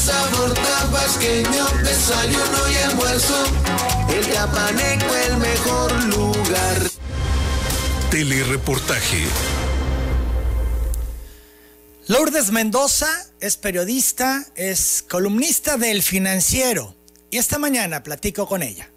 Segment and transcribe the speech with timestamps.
[0.00, 3.44] sabor tabasqueño, desayuno y almuerzo.
[4.08, 6.90] El Capaneco, el mejor lugar.
[8.10, 9.26] Telereportaje.
[12.08, 13.08] Lourdes Mendoza
[13.40, 16.96] es periodista, es columnista del financiero
[17.30, 18.90] y esta mañana platico con ella.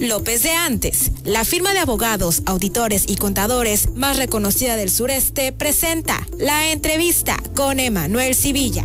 [0.00, 6.26] López de Antes, la firma de abogados, auditores y contadores más reconocida del sureste, presenta
[6.38, 8.82] la entrevista con Emanuel Civilla.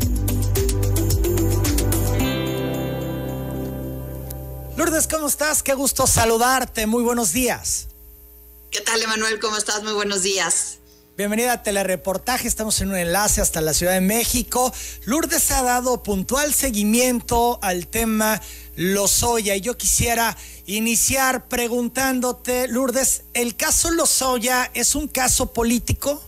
[4.75, 5.63] Lourdes, ¿cómo estás?
[5.63, 6.85] Qué gusto saludarte.
[6.85, 7.87] Muy buenos días.
[8.69, 9.39] ¿Qué tal, Emanuel?
[9.39, 9.83] ¿Cómo estás?
[9.83, 10.79] Muy buenos días.
[11.17, 14.73] Bienvenida a Telereportaje, estamos en un enlace hasta la Ciudad de México.
[15.05, 18.41] Lourdes ha dado puntual seguimiento al tema
[18.75, 26.21] Lozoya y yo quisiera iniciar preguntándote, Lourdes, ¿el caso Lozoya es un caso político?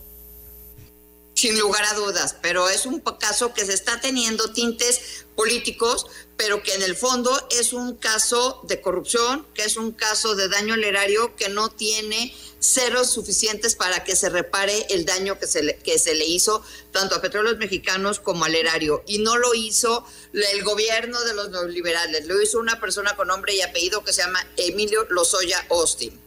[1.34, 6.06] Sin lugar a dudas, pero es un caso que se está teniendo tintes políticos,
[6.36, 10.48] pero que en el fondo es un caso de corrupción, que es un caso de
[10.48, 15.46] daño al erario que no tiene ceros suficientes para que se repare el daño que
[15.46, 19.04] se le, que se le hizo tanto a petróleos mexicanos como al erario.
[19.06, 23.54] Y no lo hizo el gobierno de los neoliberales, lo hizo una persona con nombre
[23.54, 26.18] y apellido que se llama Emilio Lozoya Austin.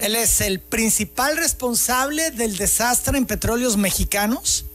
[0.00, 4.66] ¿Él es el principal responsable del desastre en petróleos mexicanos?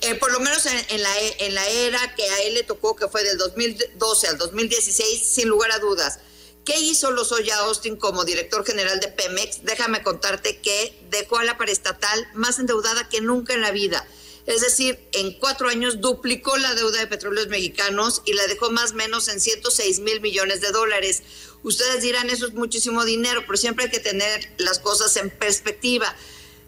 [0.00, 2.96] Eh, por lo menos en, la, e, en la era que a él le tocó,
[2.96, 6.20] que fue del 2012 al 2016, sin lugar a dudas.
[6.64, 9.64] ¿Qué hizo Lozoya Austin como director general de Pemex?
[9.64, 14.06] Déjame contarte que dejó a la paraestatal más endeudada que nunca en la vida.
[14.44, 18.92] Es decir, en cuatro años duplicó la deuda de petróleos mexicanos y la dejó más
[18.92, 21.22] o menos en 106 mil millones de dólares.
[21.62, 26.14] Ustedes dirán, eso es muchísimo dinero, pero siempre hay que tener las cosas en perspectiva.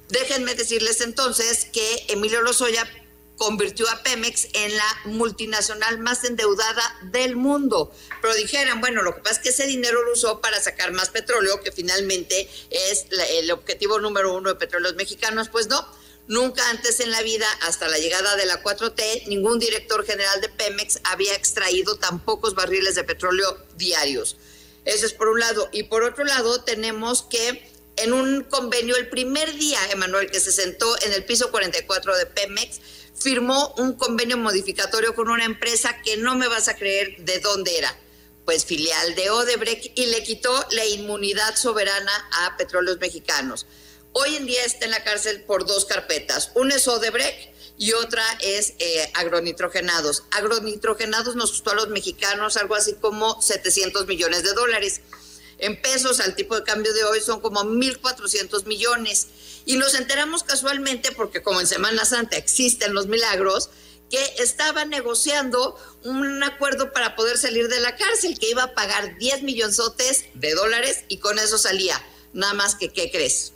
[0.09, 2.87] Déjenme decirles entonces que Emilio Lozoya
[3.41, 7.91] convirtió a Pemex en la multinacional más endeudada del mundo.
[8.21, 11.09] Pero dijeran, bueno, lo que pasa es que ese dinero lo usó para sacar más
[11.09, 15.49] petróleo, que finalmente es el objetivo número uno de petróleos mexicanos.
[15.49, 15.89] Pues no,
[16.27, 20.51] nunca antes en la vida, hasta la llegada de la 4T, ningún director general de
[20.51, 24.37] Pemex había extraído tan pocos barriles de petróleo diarios.
[24.85, 25.71] Eso es por un lado.
[25.73, 30.53] Y por otro lado, tenemos que en un convenio, el primer día, Emanuel, que se
[30.53, 32.81] sentó en el piso 44 de Pemex,
[33.21, 37.79] firmó un convenio modificatorio con una empresa que no me vas a creer de dónde
[37.79, 37.95] era,
[38.45, 43.67] pues filial de Odebrecht, y le quitó la inmunidad soberana a petróleos mexicanos.
[44.13, 46.51] Hoy en día está en la cárcel por dos carpetas.
[46.55, 50.25] Una es Odebrecht y otra es eh, agronitrogenados.
[50.33, 55.01] Agronitrogenados nos costó a los mexicanos algo así como 700 millones de dólares.
[55.59, 59.29] En pesos, al tipo de cambio de hoy, son como 1.400 millones.
[59.65, 63.71] Y nos enteramos casualmente, porque como en Semana Santa existen los milagros,
[64.11, 69.17] que estaba negociando un acuerdo para poder salir de la cárcel, que iba a pagar
[69.19, 72.05] 10 millonzotes de dólares y con eso salía.
[72.33, 73.53] Nada más que, ¿qué crees?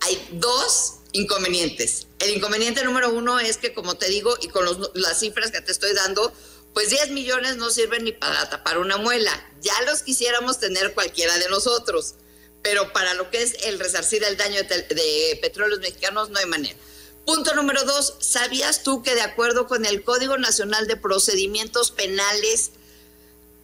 [0.00, 2.06] Hay dos inconvenientes.
[2.20, 5.72] El inconveniente número uno es que, como te digo, y con las cifras que te
[5.72, 6.32] estoy dando,
[6.72, 9.32] pues 10 millones no sirven ni para tapar una muela.
[9.60, 12.14] Ya los quisiéramos tener cualquiera de nosotros
[12.62, 16.78] pero para lo que es el resarcir el daño de, petróleos mexicanos no hay manera.
[17.24, 22.72] Punto número dos, ¿sabías tú que de acuerdo con el Código Nacional de Procedimientos Penales,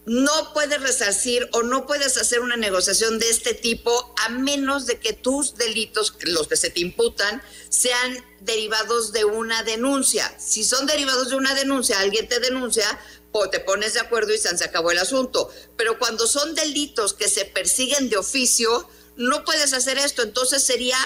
[0.05, 4.99] no puedes resarcir o no puedes hacer una negociación de este tipo a menos de
[4.99, 10.33] que tus delitos, los que se te imputan, sean derivados de una denuncia.
[10.39, 12.99] Si son derivados de una denuncia, alguien te denuncia,
[13.31, 15.51] o te pones de acuerdo y se acabó el asunto.
[15.75, 20.23] Pero cuando son delitos que se persiguen de oficio, no puedes hacer esto.
[20.23, 20.97] Entonces sería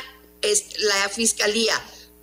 [0.80, 1.82] la Fiscalía,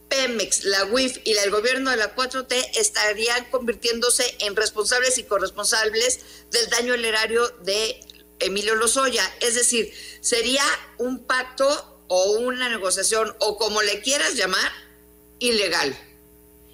[0.09, 6.21] Pemex, la UIF y el gobierno de la 4T estarían convirtiéndose en responsables y corresponsables
[6.51, 8.01] del daño al erario de
[8.41, 9.31] Emilio Lozoya.
[9.41, 10.65] Es decir, sería
[10.97, 14.73] un pacto o una negociación o como le quieras llamar,
[15.39, 15.97] ilegal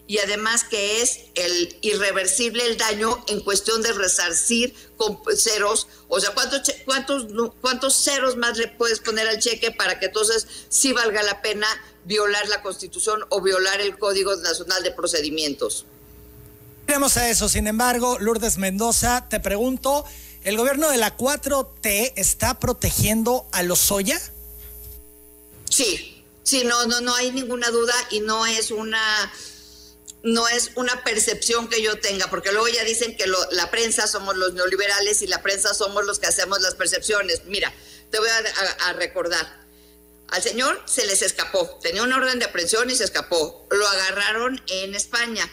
[0.07, 6.21] y además que es el irreversible el daño en cuestión de resarcir con ceros, o
[6.21, 7.27] sea, ¿cuántos, cuántos,
[7.61, 11.67] cuántos ceros más le puedes poner al cheque para que entonces sí valga la pena
[12.05, 15.87] violar la Constitución o violar el Código Nacional de Procedimientos?
[16.87, 20.05] Iremos a eso, sin embargo, Lourdes Mendoza, te pregunto,
[20.43, 24.21] ¿el gobierno de la 4T está protegiendo a los Soya?
[25.71, 26.14] Sí,
[26.45, 29.33] sí, no, no, no hay ninguna duda y no es una
[30.25, 34.37] no es una percepción que yo tenga, porque luego ya dicen que la prensa somos
[34.37, 37.43] los neoliberales y la prensa somos los que hacemos las percepciones.
[37.45, 37.73] Mira,
[38.11, 38.29] te voy
[38.81, 39.63] a, recordar.
[40.29, 43.67] Al señor se les escapó, tenía una orden de aprehensión y se escapó.
[43.71, 45.49] Lo agarraron en España.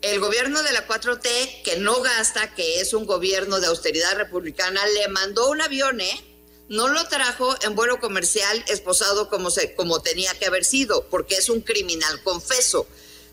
[0.00, 4.86] El gobierno de la 4T, que no gasta, que es un gobierno de austeridad republicana,
[4.86, 6.27] le mandó un avión, ¿eh?
[6.68, 11.36] No lo trajo en vuelo comercial esposado como, se, como tenía que haber sido, porque
[11.36, 12.86] es un criminal confeso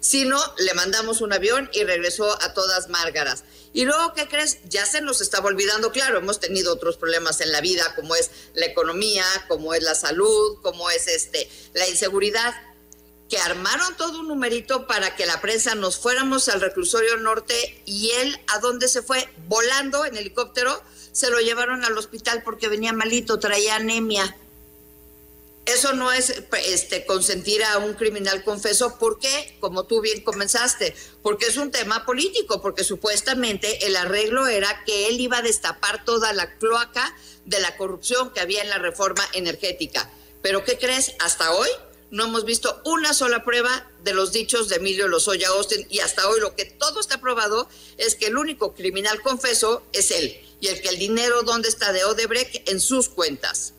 [0.06, 3.44] sino le mandamos un avión y regresó a todas Márgaras.
[3.74, 4.60] Y luego, ¿qué crees?
[4.66, 8.30] Ya se nos estaba olvidando, claro, hemos tenido otros problemas en la vida, como es
[8.54, 12.54] la economía, como es la salud, como es este, la inseguridad,
[13.30, 18.12] que armaron todo un numerito para que la prensa nos fuéramos al reclusorio norte y
[18.12, 19.28] él, ¿a dónde se fue?
[19.48, 20.84] Volando en helicóptero,
[21.16, 24.36] se lo llevaron al hospital porque venía malito, traía anemia.
[25.66, 29.00] Eso no es este, consentir a un criminal confeso.
[29.00, 29.56] ¿Por qué?
[29.62, 30.94] Como tú bien comenzaste.
[31.24, 36.04] Porque es un tema político, porque supuestamente el arreglo era que él iba a destapar
[36.04, 37.16] toda la cloaca
[37.46, 40.12] de la corrupción que había en la reforma energética.
[40.42, 41.14] Pero ¿qué crees?
[41.20, 41.70] Hasta hoy
[42.16, 46.26] no hemos visto una sola prueba de los dichos de Emilio Lozoya Austin y hasta
[46.30, 47.68] hoy lo que todo está probado
[47.98, 51.92] es que el único criminal confeso es él y el que el dinero dónde está
[51.92, 53.74] de Odebrecht en sus cuentas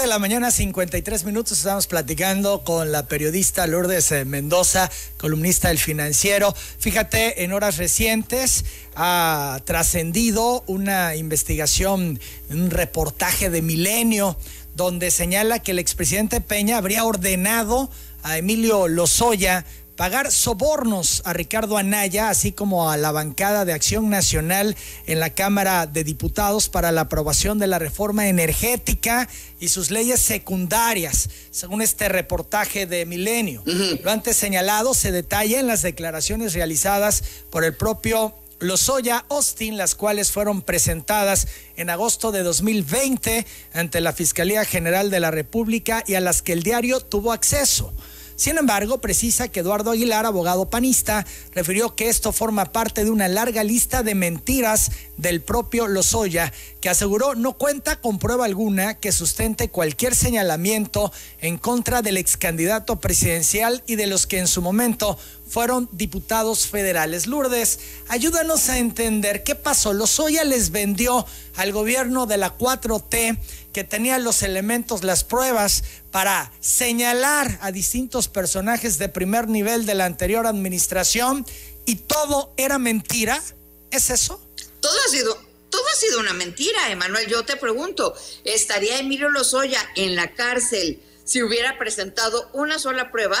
[0.00, 5.78] de la mañana, 53 minutos, estamos platicando con la periodista Lourdes eh, Mendoza, columnista del
[5.78, 6.54] financiero.
[6.78, 8.64] Fíjate, en horas recientes
[8.94, 12.18] ha trascendido una investigación,
[12.48, 14.38] un reportaje de Milenio,
[14.80, 17.90] donde señala que el expresidente Peña habría ordenado
[18.22, 24.08] a Emilio Lozoya pagar sobornos a Ricardo Anaya, así como a la bancada de Acción
[24.08, 24.74] Nacional
[25.06, 29.28] en la Cámara de Diputados para la aprobación de la reforma energética
[29.60, 33.62] y sus leyes secundarias, según este reportaje de Milenio.
[34.02, 39.94] Lo antes señalado se detalla en las declaraciones realizadas por el propio Lozoya Austin, las
[39.94, 46.14] cuales fueron presentadas en agosto de 2020 ante la Fiscalía General de la República y
[46.14, 47.92] a las que el diario tuvo acceso.
[48.40, 53.28] Sin embargo, precisa que Eduardo Aguilar, abogado panista, refirió que esto forma parte de una
[53.28, 56.50] larga lista de mentiras del propio Lozoya,
[56.80, 62.38] que aseguró no cuenta con prueba alguna que sustente cualquier señalamiento en contra del ex
[62.38, 67.26] candidato presidencial y de los que en su momento fueron diputados federales.
[67.26, 69.92] Lourdes, ayúdanos a entender qué pasó.
[69.92, 71.26] Lozoya les vendió
[71.56, 73.38] al gobierno de la 4T
[73.72, 79.94] que tenía los elementos, las pruebas para señalar a distintos personajes de primer nivel de
[79.94, 81.46] la anterior administración
[81.86, 83.42] y todo era mentira.
[83.90, 84.40] ¿Es eso?
[84.80, 87.28] Todo ha sido todo ha sido una mentira, Emanuel.
[87.28, 88.14] Yo te pregunto,
[88.44, 93.38] ¿estaría Emilio Lozoya en la cárcel si hubiera presentado una sola prueba?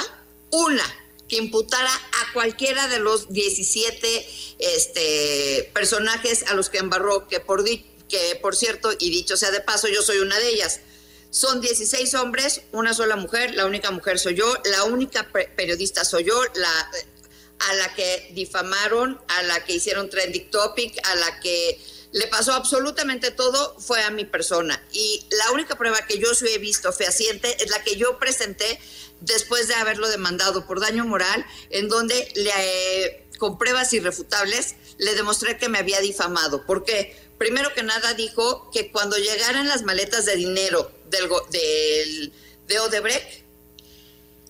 [0.52, 0.84] Una
[1.28, 4.28] que imputara a cualquiera de los 17
[4.58, 7.62] este, personajes a los que embarró, que por,
[8.10, 10.80] que por cierto, y dicho sea de paso, yo soy una de ellas.
[11.30, 16.24] Son 16 hombres, una sola mujer, la única mujer soy yo, la única periodista soy
[16.24, 16.90] yo, la,
[17.60, 21.80] a la que difamaron, a la que hicieron trending topic, a la que
[22.12, 24.82] le pasó absolutamente todo fue a mi persona.
[24.92, 28.80] Y la única prueba que yo sí he visto fehaciente es la que yo presenté
[29.20, 35.56] después de haberlo demandado por daño moral, en donde le, con pruebas irrefutables le demostré
[35.56, 36.66] que me había difamado.
[36.66, 37.16] ¿Por qué?
[37.38, 42.32] Primero que nada dijo que cuando llegaran las maletas de dinero del, del
[42.66, 43.44] de Odebrecht,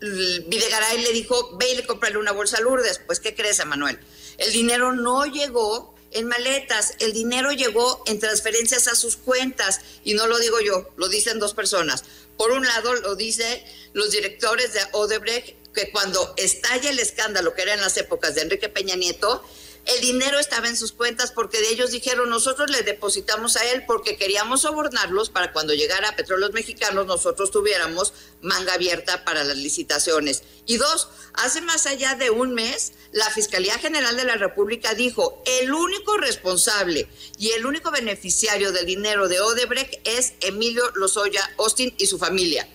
[0.00, 3.00] Videgaray le dijo, ve y le cómprale una bolsa a Lourdes.
[3.06, 3.98] Pues, ¿qué crees, Manuel?
[4.38, 9.80] El dinero no llegó en maletas, el dinero llegó en transferencias a sus cuentas.
[10.04, 12.04] Y no lo digo yo, lo dicen dos personas.
[12.36, 13.62] Por un lado, lo dicen
[13.92, 18.42] los directores de Odebrecht, que cuando estalla el escándalo, que era en las épocas de
[18.42, 19.44] Enrique Peña Nieto,
[19.86, 23.84] el dinero estaba en sus cuentas porque de ellos dijeron, nosotros le depositamos a él
[23.86, 30.42] porque queríamos sobornarlos para cuando llegara Petróleos Mexicanos nosotros tuviéramos manga abierta para las licitaciones.
[30.66, 35.42] Y dos, hace más allá de un mes, la Fiscalía General de la República dijo,
[35.46, 37.08] el único responsable
[37.38, 42.68] y el único beneficiario del dinero de Odebrecht es Emilio Lozoya Austin y su familia.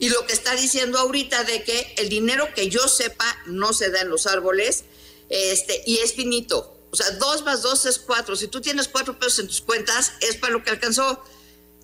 [0.00, 3.90] Y lo que está diciendo ahorita de que el dinero que yo sepa no se
[3.90, 4.84] da en los árboles
[5.30, 6.76] este, y es finito.
[6.90, 8.36] O sea, dos más dos es cuatro.
[8.36, 11.22] Si tú tienes cuatro pesos en tus cuentas, es para lo que alcanzó.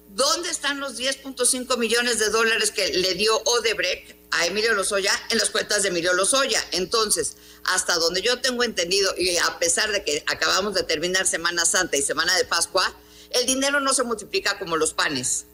[0.08, 5.38] ¿Dónde están los 10.5 millones de dólares que le dio Odebrecht a Emilio Lozoya en
[5.38, 6.62] las cuentas de Emilio Lozoya?
[6.72, 11.66] Entonces, hasta donde yo tengo entendido, y a pesar de que acabamos de terminar Semana
[11.66, 12.94] Santa y Semana de Pascua,
[13.30, 15.46] el dinero no se multiplica como los panes.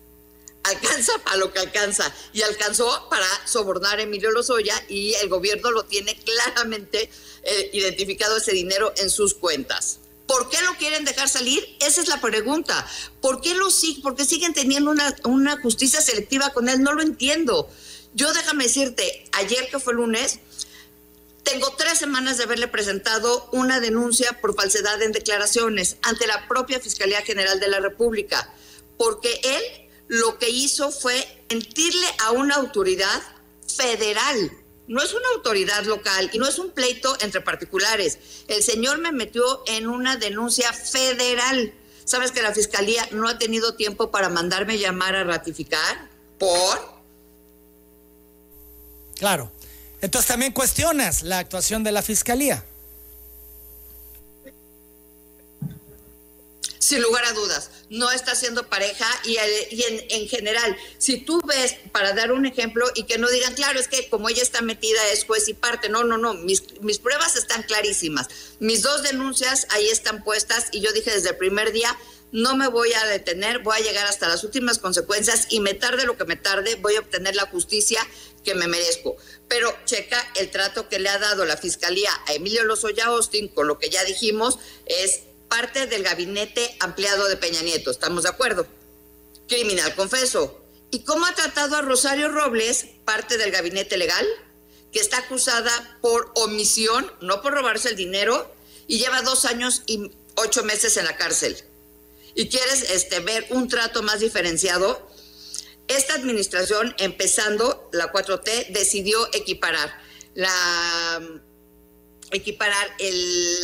[0.65, 2.13] Alcanza para lo que alcanza.
[2.33, 7.11] Y alcanzó para sobornar a Emilio Lozoya y el gobierno lo tiene claramente
[7.43, 9.99] eh, identificado ese dinero en sus cuentas.
[10.27, 11.63] ¿Por qué lo quieren dejar salir?
[11.81, 12.87] Esa es la pregunta.
[13.21, 13.69] ¿Por qué lo
[14.03, 16.83] ¿Por qué siguen teniendo una, una justicia selectiva con él?
[16.83, 17.69] No lo entiendo.
[18.15, 20.39] Yo déjame decirte, ayer que fue lunes,
[21.43, 26.81] tengo tres semanas de haberle presentado una denuncia por falsedad en declaraciones ante la propia
[26.81, 28.53] Fiscalía General de la República,
[28.97, 29.63] porque él
[30.13, 33.23] lo que hizo fue mentirle a una autoridad
[33.67, 34.53] federal.
[34.87, 38.19] No es una autoridad local y no es un pleito entre particulares.
[38.47, 41.73] El señor me metió en una denuncia federal.
[42.05, 46.11] ¿Sabes que la fiscalía no ha tenido tiempo para mandarme llamar a ratificar?
[46.39, 46.79] ¿Por?
[49.17, 49.51] Claro.
[50.03, 52.63] Entonces también cuestionas la actuación de la fiscalía.
[56.83, 62.13] Sin lugar a dudas, no está siendo pareja y, en, general, si tú ves, para
[62.13, 65.25] dar un ejemplo, y que no digan, claro, es que como ella está metida es
[65.25, 68.27] juez y parte, no, no, no, mis, mis pruebas están clarísimas.
[68.59, 71.97] Mis dos denuncias ahí están puestas y yo dije desde el primer día,
[72.33, 76.05] no me voy a detener, voy a llegar hasta las últimas consecuencias y me tarde
[76.05, 78.05] lo que me tarde, voy a obtener la justicia
[78.43, 79.17] que me merezco.
[79.47, 83.69] Pero checa el trato que le ha dado la Fiscalía a Emilio Lozoya Austin, con
[83.69, 85.21] lo que ya dijimos, es
[85.53, 88.67] parte del gabinete ampliado de Peña Nieto, ¿estamos de acuerdo?
[89.49, 90.65] Criminal, confeso.
[90.91, 94.27] ¿Y cómo ha tratado a Rosario Robles, parte del gabinete legal,
[94.93, 98.51] que está acusada por omisión, no por robarse el dinero,
[98.87, 101.55] y lleva dos años y ocho meses en la cárcel?
[102.35, 105.07] y quieres este, ver un trato más diferenciado,
[105.87, 109.93] esta administración, empezando la 4T, decidió equiparar
[110.35, 111.21] la
[112.39, 113.59] equiparar el,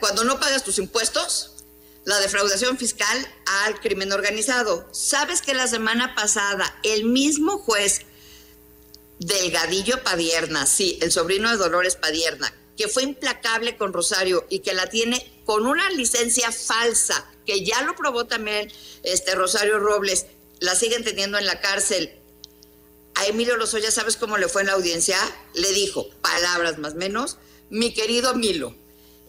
[0.00, 1.52] cuando no pagas tus impuestos,
[2.04, 4.88] la defraudación fiscal al crimen organizado.
[4.92, 8.02] ¿Sabes que la semana pasada el mismo juez
[9.18, 14.74] Delgadillo Padierna, sí, el sobrino de Dolores Padierna, que fue implacable con Rosario y que
[14.74, 20.26] la tiene con una licencia falsa que ya lo probó también este Rosario Robles,
[20.60, 22.18] la siguen teniendo en la cárcel.
[23.14, 25.18] A Emilio Lozoya, ¿sabes cómo le fue en la audiencia?
[25.54, 27.38] Le dijo, palabras más menos,
[27.72, 28.74] mi querido Milo,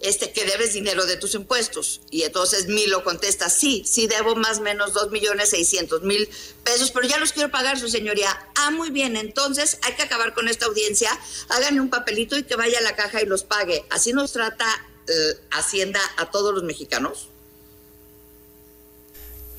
[0.01, 2.01] este, que debes dinero de tus impuestos.
[2.11, 6.29] Y entonces Milo contesta, sí, sí debo más o menos dos millones seiscientos mil
[6.65, 8.37] pesos, pero ya los quiero pagar, su señoría.
[8.55, 11.09] Ah, muy bien, entonces hay que acabar con esta audiencia,
[11.47, 13.85] háganle un papelito y que vaya a la caja y los pague.
[13.89, 14.67] Así nos trata
[15.07, 17.29] eh, Hacienda a todos los mexicanos.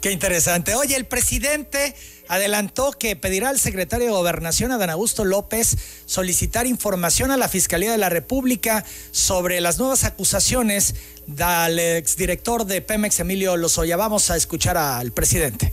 [0.04, 0.74] Qué interesante.
[0.74, 1.94] Oye, el presidente
[2.28, 7.90] adelantó que pedirá al secretario de Gobernación, Adán Augusto López, solicitar información a la Fiscalía
[7.90, 10.94] de la República sobre las nuevas acusaciones
[11.26, 13.96] del exdirector de Pemex, Emilio Lozoya.
[13.96, 15.72] Vamos a escuchar al presidente.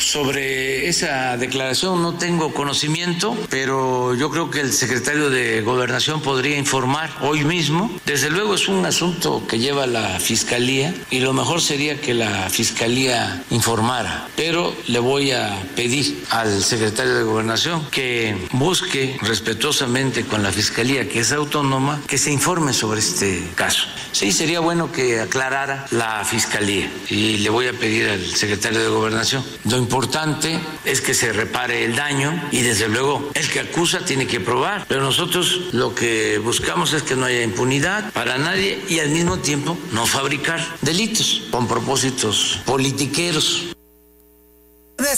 [0.00, 6.56] Sobre esa declaración no tengo conocimiento, pero yo creo que el secretario de Gobernación podría
[6.56, 7.90] informar hoy mismo.
[8.06, 12.48] Desde luego es un asunto que lleva la Fiscalía y lo mejor sería que la
[12.48, 20.42] Fiscalía informara, pero le voy a pedir al secretario de Gobernación que busque respetuosamente con
[20.42, 23.86] la Fiscalía, que es autónoma, que se informe sobre este caso.
[24.12, 28.88] Sí, sería bueno que aclarara la Fiscalía y le voy a pedir al secretario de
[28.88, 29.44] Gobernación
[29.90, 34.38] importante es que se repare el daño y desde luego el que acusa tiene que
[34.38, 34.86] probar.
[34.86, 39.38] Pero nosotros lo que buscamos es que no haya impunidad para nadie y al mismo
[39.38, 43.74] tiempo no fabricar delitos con propósitos politiqueros.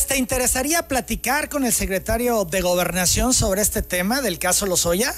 [0.09, 5.14] ¿Te interesaría platicar con el secretario de Gobernación sobre este tema del caso Lozoya?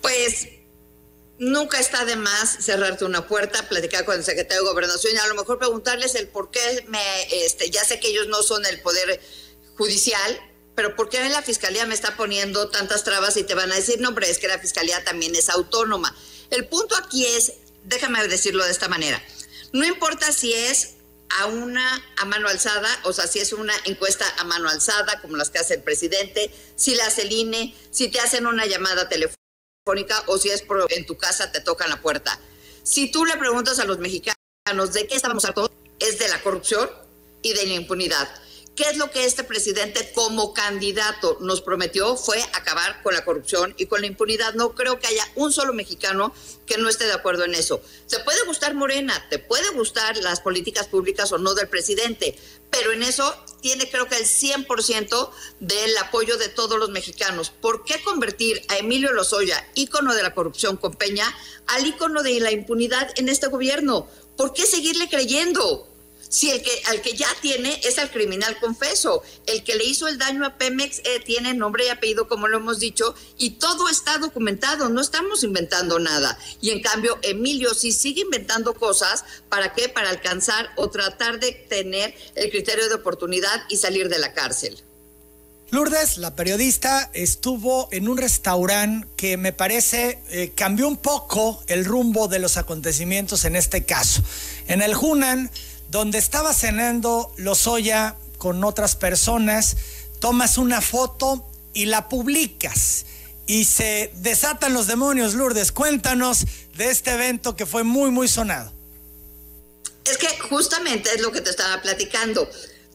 [0.00, 0.48] Pues
[1.42, 5.26] nunca está de más cerrarte una puerta, platicar con el secretario de Gobernación y a
[5.26, 8.80] lo mejor preguntarles el por qué me, este, ya sé que ellos no son el
[8.80, 9.20] poder
[9.76, 10.40] judicial,
[10.76, 14.00] pero ¿por qué la fiscalía me está poniendo tantas trabas y te van a decir,
[14.00, 16.14] no, pero es que la fiscalía también es autónoma?
[16.50, 19.20] El punto aquí es, déjame decirlo de esta manera,
[19.72, 20.94] no importa si es
[21.40, 25.36] a una a mano alzada, o sea, si es una encuesta a mano alzada, como
[25.36, 29.08] las que hace el presidente, si la hace el INE, si te hacen una llamada
[29.08, 29.41] telefónica
[30.26, 32.38] o si es por, en tu casa te tocan la puerta.
[32.84, 34.36] Si tú le preguntas a los mexicanos
[34.92, 36.88] de qué estamos hartos, es de la corrupción
[37.42, 38.28] y de la impunidad.
[38.76, 42.16] ¿Qué es lo que este presidente como candidato nos prometió?
[42.16, 44.54] Fue acabar con la corrupción y con la impunidad.
[44.54, 46.32] No creo que haya un solo mexicano
[46.64, 47.82] que no esté de acuerdo en eso.
[48.08, 52.38] Te puede gustar Morena, te puede gustar las políticas públicas o no del presidente,
[52.70, 57.50] pero en eso tiene creo que el 100% del apoyo de todos los mexicanos.
[57.50, 61.34] ¿Por qué convertir a Emilio Lozoya, ícono de la corrupción con Peña,
[61.68, 64.06] al ícono de la impunidad en este gobierno?
[64.36, 65.88] ¿Por qué seguirle creyendo?
[66.32, 70.08] Si el que, al que ya tiene es al criminal confeso, el que le hizo
[70.08, 73.90] el daño a Pemex eh, tiene nombre y apellido, como lo hemos dicho, y todo
[73.90, 76.38] está documentado, no estamos inventando nada.
[76.62, 79.90] Y en cambio, Emilio sí sigue inventando cosas, ¿para qué?
[79.90, 84.82] Para alcanzar o tratar de tener el criterio de oportunidad y salir de la cárcel.
[85.72, 91.86] Lourdes, la periodista, estuvo en un restaurante que me parece eh, cambió un poco el
[91.86, 94.22] rumbo de los acontecimientos en este caso.
[94.66, 95.50] En el Hunan,
[95.92, 99.76] donde estaba cenando Lozoya con otras personas,
[100.20, 103.04] tomas una foto y la publicas.
[103.46, 105.70] Y se desatan los demonios, Lourdes.
[105.70, 106.46] Cuéntanos
[106.76, 108.72] de este evento que fue muy, muy sonado.
[110.06, 112.48] Es que justamente es lo que te estaba platicando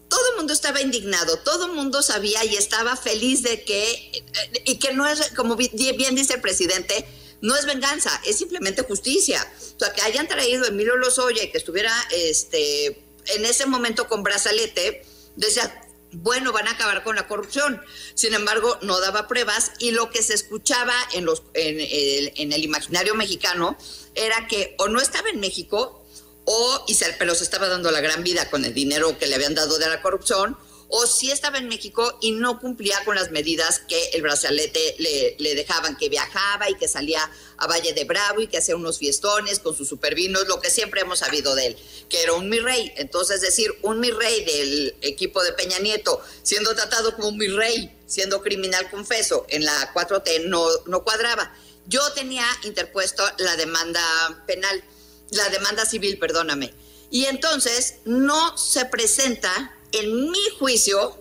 [0.10, 4.24] todo el mundo estaba indignado, todo el mundo sabía y estaba feliz de que,
[4.64, 7.06] y que no es, como bien dice el presidente,
[7.42, 9.46] no es venganza, es simplemente justicia.
[9.76, 12.88] O sea, que hayan traído a Emilio Lozoya y que estuviera este,
[13.28, 17.82] en ese momento con brazalete, decía, bueno, van a acabar con la corrupción.
[18.14, 22.54] Sin embargo, no daba pruebas y lo que se escuchaba en, los, en, el, en
[22.54, 23.78] el imaginario mexicano
[24.16, 26.04] era que o no estaba en México
[26.46, 29.36] o y se, pero se estaba dando la gran vida con el dinero que le
[29.36, 30.58] habían dado de la corrupción,
[30.90, 34.96] o si estaba en México y no cumplía con las medidas que el brazalete
[35.38, 38.98] le, dejaban, que viajaba y que salía a Valle de Bravo y que hacía unos
[38.98, 41.78] fiestones con sus supervinos, lo que siempre hemos sabido de él,
[42.10, 42.94] que era un mi rey.
[42.98, 47.48] Entonces, decir, un mi rey del equipo de Peña Nieto siendo tratado como un mi
[47.48, 51.54] rey, siendo criminal confeso en la 4T, no, no cuadraba.
[51.88, 54.84] Yo tenía interpuesto la demanda penal
[55.32, 56.74] la demanda civil, perdóname.
[57.10, 61.18] Y entonces no se presenta en mi juicio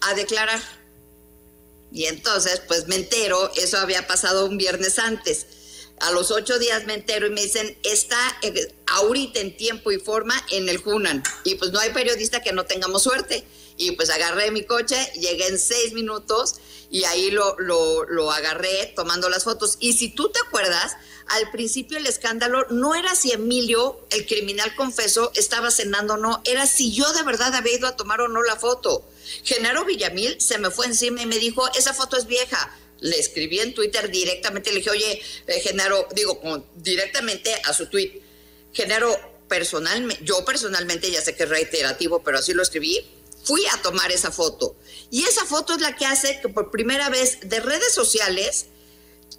[0.00, 0.60] a declarar.
[1.92, 5.46] Y entonces, pues me entero, eso había pasado un viernes antes.
[6.00, 9.98] A los ocho días me entero y me dicen, está eh, ahorita en tiempo y
[9.98, 11.22] forma en el Junan.
[11.44, 13.44] Y pues no hay periodista que no tengamos suerte.
[13.76, 16.56] Y pues agarré mi coche, llegué en seis minutos
[16.90, 19.76] y ahí lo, lo, lo agarré tomando las fotos.
[19.78, 20.96] Y si tú te acuerdas,
[21.28, 26.42] al principio el escándalo no era si Emilio, el criminal confeso, estaba cenando o no,
[26.44, 29.06] era si yo de verdad había ido a tomar o no la foto.
[29.44, 32.76] Genaro Villamil se me fue encima y me dijo, esa foto es vieja.
[33.00, 36.40] Le escribí en Twitter directamente, le dije, oye, eh, Genaro, digo,
[36.76, 38.20] directamente a su tweet,
[38.72, 43.04] Genaro, personalmente, yo personalmente, ya sé que es reiterativo, pero así lo escribí,
[43.42, 44.76] fui a tomar esa foto.
[45.10, 48.66] Y esa foto es la que hace que por primera vez de redes sociales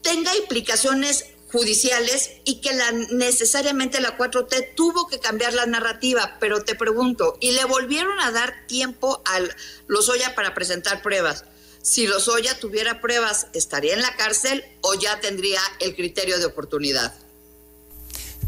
[0.02, 6.64] tenga implicaciones judiciales y que la, necesariamente la 4T tuvo que cambiar la narrativa, pero
[6.64, 9.40] te pregunto, y le volvieron a dar tiempo a
[9.88, 11.46] Lozoya para presentar pruebas.
[11.82, 17.14] Si Lozoya tuviera pruebas, ¿estaría en la cárcel o ya tendría el criterio de oportunidad?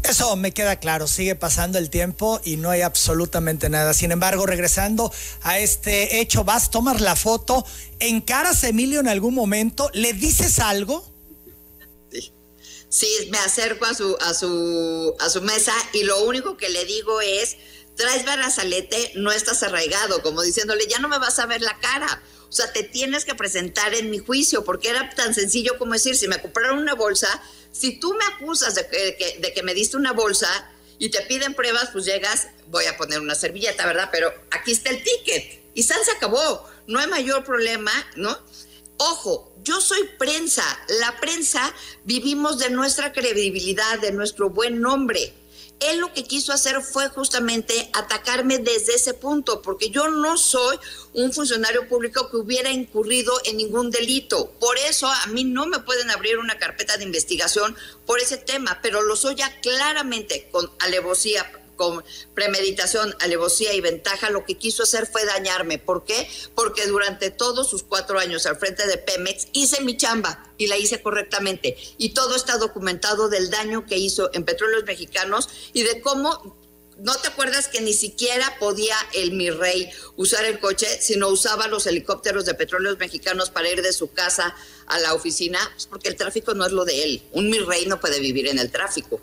[0.04, 3.94] Eso me queda claro, sigue pasando el tiempo y no hay absolutamente nada.
[3.94, 5.10] Sin embargo, regresando
[5.42, 7.64] a este hecho, vas, tomas la foto,
[8.00, 11.10] encaras a Emilio en algún momento, ¿le dices algo?
[12.90, 16.84] Sí, me acerco a su, a su, a su mesa y lo único que le
[16.84, 17.56] digo es,
[17.96, 22.22] traes barazalete, no estás arraigado, como diciéndole, ya no me vas a ver la cara.
[22.48, 26.16] O sea, te tienes que presentar en mi juicio, porque era tan sencillo como decir,
[26.16, 29.96] si me compraron una bolsa, si tú me acusas de que, de que me diste
[29.96, 30.48] una bolsa
[30.98, 34.08] y te piden pruebas, pues llegas, voy a poner una servilleta, ¿verdad?
[34.12, 38.38] Pero aquí está el ticket y San se acabó, no hay mayor problema, ¿no?
[38.96, 40.62] Ojo, yo soy prensa.
[41.00, 45.34] La prensa vivimos de nuestra credibilidad, de nuestro buen nombre.
[45.80, 50.78] Él lo que quiso hacer fue justamente atacarme desde ese punto, porque yo no soy
[51.12, 54.50] un funcionario público que hubiera incurrido en ningún delito.
[54.60, 58.78] Por eso a mí no me pueden abrir una carpeta de investigación por ese tema,
[58.82, 64.82] pero lo soy ya claramente con alevosía con premeditación, alevosía y ventaja, lo que quiso
[64.82, 65.78] hacer fue dañarme.
[65.78, 66.28] ¿Por qué?
[66.54, 70.76] Porque durante todos sus cuatro años al frente de Pemex hice mi chamba y la
[70.76, 71.76] hice correctamente.
[71.98, 76.56] Y todo está documentado del daño que hizo en Petróleos Mexicanos y de cómo
[76.98, 81.66] ¿No te acuerdas que ni siquiera podía el mi rey usar el coche, sino usaba
[81.66, 84.54] los helicópteros de petróleos mexicanos para ir de su casa
[84.86, 85.58] a la oficina?
[85.74, 87.22] Pues porque el tráfico no es lo de él.
[87.32, 89.20] Un mi rey no puede vivir en el tráfico.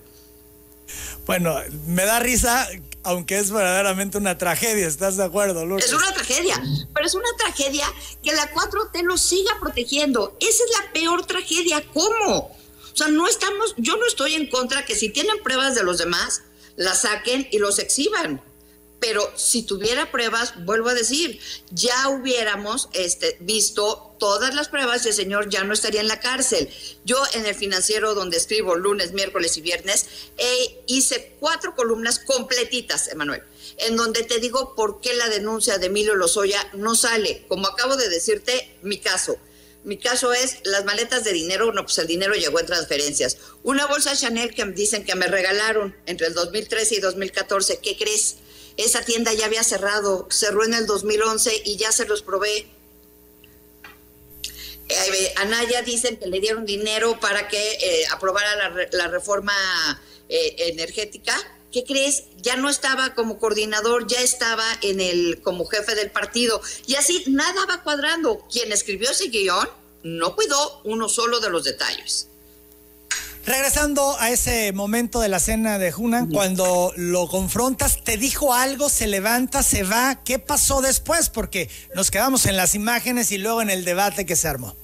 [1.25, 1.55] Bueno,
[1.87, 2.67] me da risa,
[3.03, 5.87] aunque es verdaderamente una tragedia, ¿estás de acuerdo, Lourdes?
[5.87, 6.61] Es una tragedia,
[6.93, 7.85] pero es una tragedia
[8.23, 10.37] que la 4T lo siga protegiendo.
[10.39, 11.83] Esa es la peor tragedia.
[11.93, 12.55] ¿Cómo?
[12.93, 15.97] O sea, no estamos, yo no estoy en contra que si tienen pruebas de los
[15.97, 16.41] demás,
[16.75, 18.41] las saquen y los exhiban.
[19.01, 21.39] Pero si tuviera pruebas, vuelvo a decir,
[21.71, 26.19] ya hubiéramos este, visto todas las pruebas y el señor ya no estaría en la
[26.19, 26.69] cárcel.
[27.03, 30.05] Yo en el financiero donde escribo lunes, miércoles y viernes,
[30.85, 33.41] hice cuatro columnas completitas, Emanuel,
[33.77, 37.43] en donde te digo por qué la denuncia de Emilio Lozoya no sale.
[37.47, 39.35] Como acabo de decirte, mi caso.
[39.83, 43.39] Mi caso es las maletas de dinero, no, pues el dinero llegó en transferencias.
[43.63, 48.35] Una bolsa Chanel que dicen que me regalaron entre el 2013 y 2014, ¿qué crees?
[48.81, 52.67] Esa tienda ya había cerrado, cerró en el 2011 y ya se los probé.
[54.89, 59.53] Eh, Anaya dicen que le dieron dinero para que eh, aprobara la, reforma
[60.29, 61.37] eh, energética.
[61.71, 62.23] ¿Qué crees?
[62.37, 66.59] Ya no estaba como coordinador, ya estaba en el como jefe del partido.
[66.87, 68.47] Y así nada va cuadrando.
[68.51, 69.69] Quien escribió ese guion
[70.01, 72.30] no cuidó uno solo de los detalles.
[73.45, 78.87] Regresando a ese momento de la cena de Hunan, cuando lo confrontas, ¿te dijo algo?
[78.87, 79.63] ¿Se levanta?
[79.63, 80.23] ¿Se va?
[80.23, 81.29] ¿Qué pasó después?
[81.29, 84.75] Porque nos quedamos en las imágenes y luego en el debate que se armó.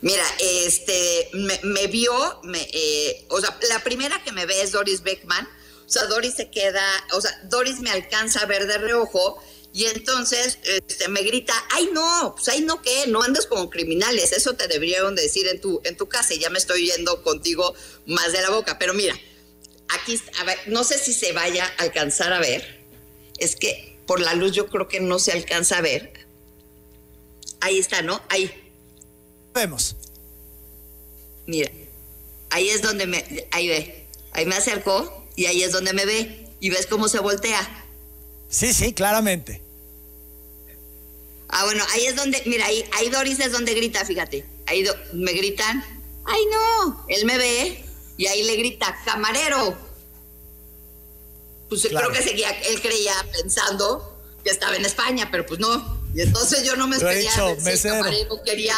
[0.00, 1.28] Mira, este,
[1.64, 2.12] me, vio,
[2.44, 5.48] me, eh, o sea, la primera que me ve es Doris Beckman.
[5.86, 9.42] O sea, Doris se queda, o sea, Doris me alcanza a ver de reojo
[9.74, 14.30] y entonces este, me grita, ay no, pues ay no qué, no andes como criminales,
[14.30, 17.74] eso te deberían decir en tu, en tu casa y ya me estoy yendo contigo
[18.06, 18.78] más de la boca.
[18.78, 19.18] Pero mira,
[19.88, 22.86] aquí, a ver, no sé si se vaya a alcanzar a ver,
[23.38, 26.24] es que por la luz yo creo que no se alcanza a ver.
[27.60, 28.22] Ahí está, ¿no?
[28.28, 28.52] Ahí.
[29.54, 29.96] Vemos.
[31.48, 31.72] Mira,
[32.50, 36.46] ahí es donde me, ahí ve, ahí me acercó y ahí es donde me ve
[36.60, 37.84] y ves cómo se voltea.
[38.48, 39.63] Sí, sí, claramente.
[41.56, 44.44] Ah, bueno, ahí es donde, mira, ahí, ahí Doris es donde grita, fíjate.
[44.66, 45.84] Ahí me gritan,
[46.26, 47.84] ay no, él me ve
[48.16, 49.78] y ahí le grita, camarero.
[51.68, 56.02] Pues creo que seguía, él creía pensando que estaba en España, pero pues no.
[56.12, 57.56] Y entonces yo no me esperaba.
[57.82, 58.76] camarero quería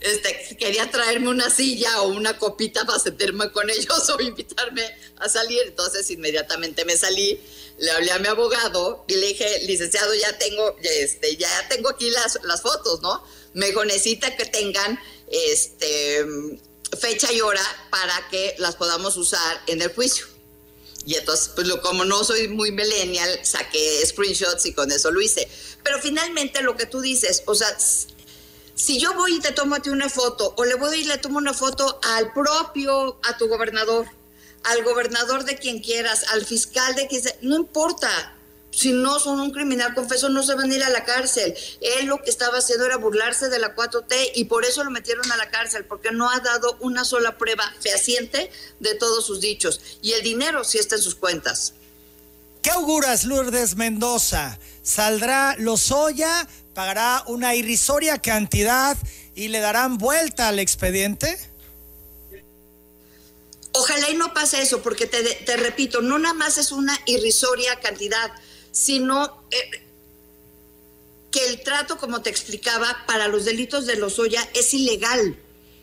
[0.00, 4.82] este, quería traerme una silla o una copita para sentirme con ellos o invitarme
[5.18, 5.60] a salir.
[5.66, 7.40] Entonces inmediatamente me salí,
[7.78, 12.10] le hablé a mi abogado y le dije, licenciado, ya tengo, este, ya tengo aquí
[12.10, 13.22] las, las fotos, ¿no?
[13.54, 16.26] Me necesita que tengan este,
[16.98, 20.26] fecha y hora para que las podamos usar en el juicio.
[21.06, 25.48] Y entonces, pues como no soy muy millennial, saqué screenshots y con eso lo hice.
[25.84, 27.76] Pero finalmente lo que tú dices, o sea,
[28.76, 31.16] si yo voy y te tomo a ti una foto, o le voy y le
[31.16, 34.06] tomo una foto al propio, a tu gobernador,
[34.64, 38.34] al gobernador de quien quieras, al fiscal de quien sea, no importa.
[38.70, 41.54] Si no son un criminal confeso, no se van a ir a la cárcel.
[41.80, 45.32] Él lo que estaba haciendo era burlarse de la 4T y por eso lo metieron
[45.32, 49.80] a la cárcel, porque no ha dado una sola prueba fehaciente de todos sus dichos.
[50.02, 51.72] Y el dinero sí está en sus cuentas.
[52.60, 54.58] ¿Qué auguras, Lourdes Mendoza?
[54.82, 56.46] ¿Saldrá Lozoya?
[56.76, 58.98] ¿Pagará una irrisoria cantidad
[59.34, 61.38] y le darán vuelta al expediente?
[63.72, 68.30] Ojalá y no pase eso, porque te, repito, no nada más es una irrisoria cantidad,
[68.72, 69.86] sino eh,
[71.30, 75.34] que el trato, como te explicaba, para los delitos de Lozoya es ilegal.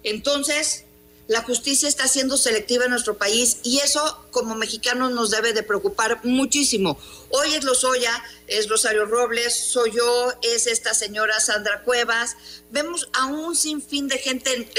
[0.03, 0.83] Entonces,
[1.27, 5.63] la justicia está siendo selectiva en nuestro país y eso como mexicanos nos debe de
[5.63, 6.99] preocupar muchísimo.
[7.29, 8.11] Hoy es Lozoya,
[8.47, 12.35] es Rosario Robles, soy yo, es esta señora Sandra Cuevas.
[12.71, 14.69] Vemos a un sinfín de gente,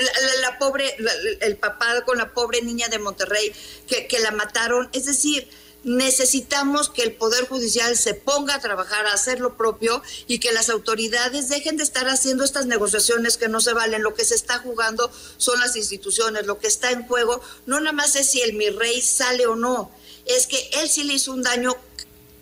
[0.42, 0.94] la, pobre,
[1.40, 3.52] el papá con la pobre niña de Monterrey
[3.86, 4.90] que la mataron.
[4.92, 5.48] Es decir,
[5.84, 10.52] necesitamos que el Poder Judicial se ponga a trabajar, a hacer lo propio y que
[10.52, 14.02] las autoridades dejen de estar haciendo estas negociaciones que no se valen.
[14.02, 17.92] Lo que se está jugando son las instituciones, lo que está en juego no nada
[17.92, 19.90] más es si el mi rey sale o no,
[20.26, 21.76] es que él sí le hizo un daño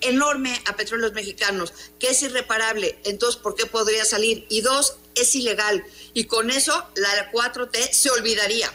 [0.01, 2.99] enorme a petróleos mexicanos, que es irreparable.
[3.05, 4.47] Entonces, ¿por qué podría salir?
[4.49, 5.85] Y dos, es ilegal.
[6.13, 8.73] Y con eso la 4T se olvidaría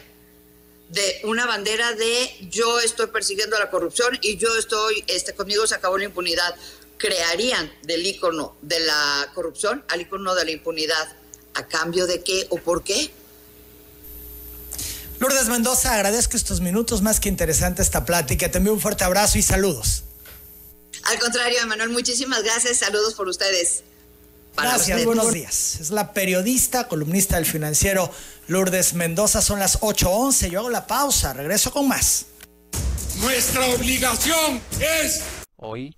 [0.88, 5.74] de una bandera de yo estoy persiguiendo la corrupción y yo estoy, este, conmigo se
[5.74, 6.54] acabó la impunidad.
[6.96, 11.16] Crearían del icono de la corrupción al icono de la impunidad.
[11.54, 13.10] ¿A cambio de qué o por qué?
[15.18, 18.50] Lourdes Mendoza, agradezco estos minutos, más que interesante esta plática.
[18.50, 20.04] Te envío un fuerte abrazo y saludos.
[21.04, 22.78] Al contrario, Emanuel, muchísimas gracias.
[22.78, 23.82] Saludos por ustedes.
[24.60, 25.78] Gracias, buenos días.
[25.80, 28.10] Es la periodista, columnista del financiero
[28.48, 29.40] Lourdes Mendoza.
[29.40, 30.50] Son las 8.11.
[30.50, 31.32] Yo hago la pausa.
[31.32, 32.26] Regreso con más.
[33.20, 35.22] Nuestra obligación es...
[35.56, 35.94] Hoy